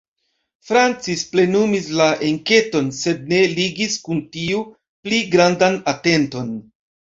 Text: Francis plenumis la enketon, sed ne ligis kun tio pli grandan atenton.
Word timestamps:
Francis 0.69 1.23
plenumis 1.33 1.89
la 1.99 2.07
enketon, 2.31 2.89
sed 3.01 3.29
ne 3.35 3.43
ligis 3.61 4.01
kun 4.09 4.27
tio 4.39 4.67
pli 4.81 5.23
grandan 5.39 5.81
atenton. 5.97 6.55